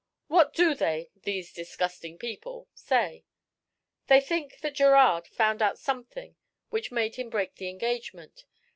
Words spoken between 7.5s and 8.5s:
the engagement.